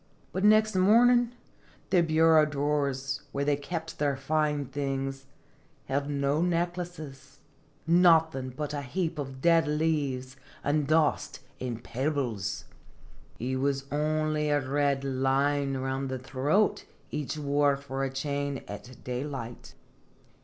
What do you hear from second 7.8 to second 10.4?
nothin' but a heap of dead leaves,